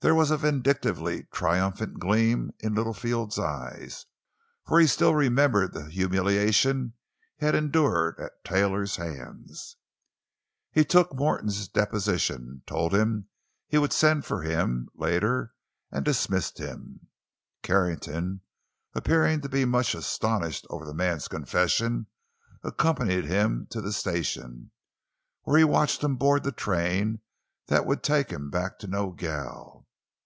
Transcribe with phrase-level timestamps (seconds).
[0.00, 4.06] There was a vindictively triumphant gleam in Littlefield's eyes,
[4.64, 6.92] for he still remembered the humiliation
[7.36, 9.74] he had endured at Taylor's hands.
[10.70, 13.26] He took Morton's deposition, told him
[13.66, 15.52] he would send for him, later;
[15.90, 17.08] and dismissed him.
[17.64, 18.42] Carrington,
[18.94, 22.06] appearing to be much astonished over the man's confession,
[22.62, 24.70] accompanied him to the station,
[25.42, 27.20] where he watched him board the train
[27.66, 29.76] that would take him back to Nogel.